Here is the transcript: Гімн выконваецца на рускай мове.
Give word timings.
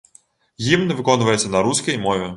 Гімн 0.69 0.95
выконваецца 1.03 1.53
на 1.57 1.65
рускай 1.69 1.95
мове. 2.09 2.27